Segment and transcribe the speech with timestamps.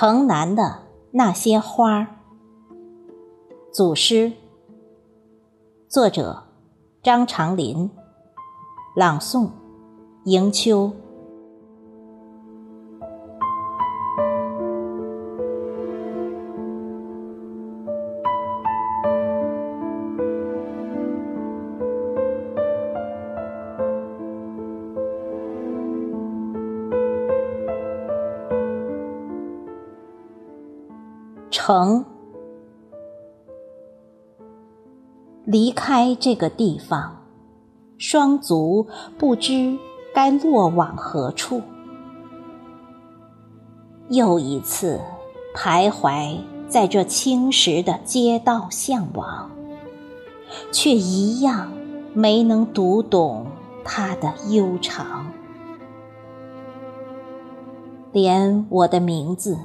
[0.00, 2.06] 城南的那些花儿，
[3.72, 4.32] 组诗，
[5.88, 6.44] 作者
[7.02, 7.90] 张长林，
[8.94, 9.50] 朗诵。
[10.22, 10.92] 迎秋。
[31.50, 32.04] 城，
[35.44, 37.22] 离开这个地方，
[37.96, 39.78] 双足不知
[40.14, 41.62] 该落往何处。
[44.10, 45.00] 又一次
[45.54, 49.50] 徘徊在这青石的街道向往，
[50.70, 51.72] 却一样
[52.12, 53.46] 没能读懂
[53.84, 55.32] 它的悠长，
[58.12, 59.56] 连我的名字。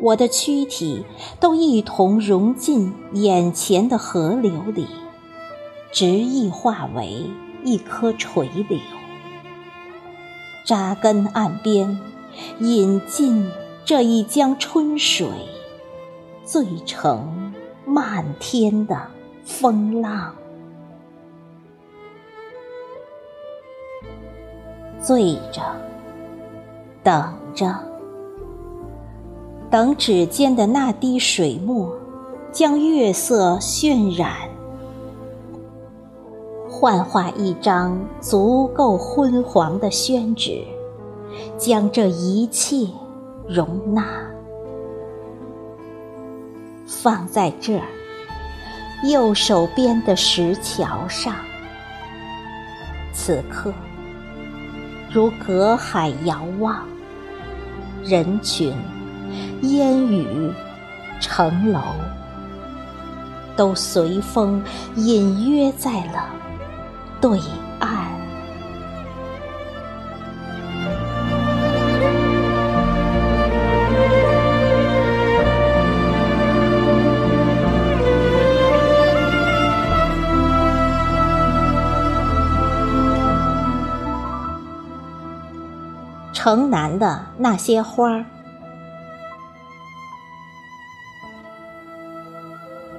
[0.00, 1.04] 我的躯体
[1.40, 4.86] 都一同融进眼前的河流里，
[5.90, 7.24] 直意化为
[7.64, 8.78] 一颗垂柳，
[10.64, 11.98] 扎根岸边，
[12.60, 13.50] 饮尽
[13.84, 15.28] 这一江春水，
[16.44, 17.52] 醉成
[17.84, 19.08] 漫天的
[19.42, 20.32] 风浪，
[25.00, 25.62] 醉着，
[27.02, 27.87] 等着。
[29.70, 31.92] 等指尖的那滴水墨，
[32.50, 34.32] 将月色渲染，
[36.70, 40.64] 幻化一张足够昏黄的宣纸，
[41.58, 42.86] 将这一切
[43.46, 44.06] 容纳，
[46.86, 47.84] 放在这儿，
[49.04, 51.34] 右手边的石桥上。
[53.12, 53.70] 此刻，
[55.12, 56.88] 如隔海遥望，
[58.02, 58.72] 人群。
[59.62, 60.52] 烟雨、
[61.20, 61.80] 城楼，
[63.56, 64.62] 都随风
[64.96, 66.26] 隐约在了
[67.20, 67.40] 对
[67.80, 68.08] 岸。
[86.32, 88.24] 城南的那些花儿。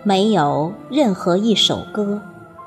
[0.09, 2.19] 没有任何一首歌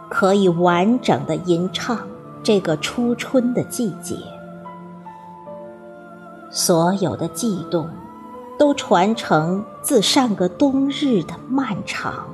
[0.09, 1.99] 可以完整的吟唱
[2.41, 4.15] 这个初春的季节，
[6.53, 7.91] 所有的悸动
[8.57, 12.29] 都传承自上个冬日的漫长，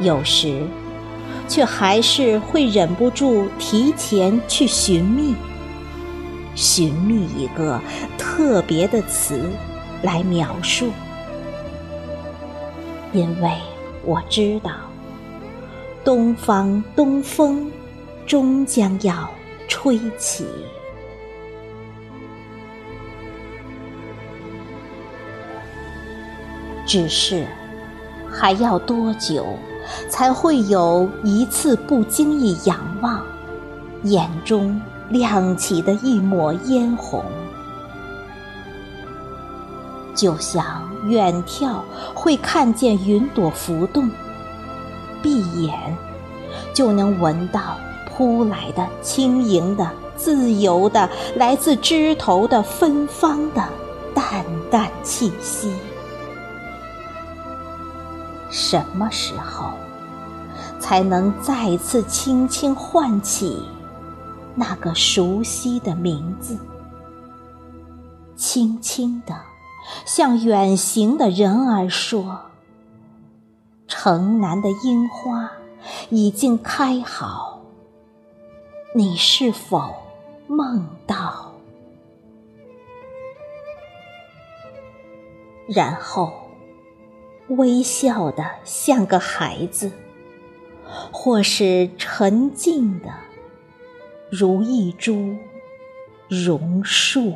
[0.00, 0.66] 有时
[1.46, 5.36] 却还是会忍不住提前去寻觅，
[6.56, 7.80] 寻觅一个
[8.18, 9.40] 特别的词
[10.02, 10.90] 来描述。
[13.12, 13.50] 因为
[14.04, 14.70] 我知道，
[16.04, 17.70] 东方东风
[18.26, 19.28] 终将要
[19.66, 20.46] 吹起，
[26.86, 27.46] 只是
[28.30, 29.46] 还要多久，
[30.08, 33.22] 才会有一次不经意仰望，
[34.04, 37.24] 眼中亮起的一抹嫣红。
[40.14, 41.80] 就像远眺
[42.14, 44.10] 会看见云朵浮动，
[45.22, 45.96] 闭眼
[46.74, 47.76] 就能闻到
[48.06, 53.64] 扑来的轻盈的、自由的、来自枝头的芬芳的
[54.14, 55.72] 淡淡气息。
[58.50, 59.70] 什么时候
[60.80, 63.62] 才能再次轻轻唤起
[64.54, 66.56] 那个熟悉的名字？
[68.36, 69.34] 轻轻的。
[70.08, 72.46] 向远行的人儿说
[73.86, 75.52] ：“城南的樱花
[76.08, 77.60] 已经开好，
[78.94, 79.94] 你是否
[80.46, 81.52] 梦到？”
[85.68, 86.32] 然后
[87.48, 89.92] 微笑的像个孩子，
[91.12, 93.10] 或是沉静的
[94.30, 95.36] 如一株
[96.30, 97.34] 榕树。